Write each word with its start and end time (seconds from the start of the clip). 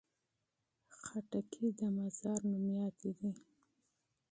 خربوزې 0.99 1.67
د 1.79 1.81
مزار 1.97 2.39
مشهورې 2.51 3.11
دي 3.21 3.31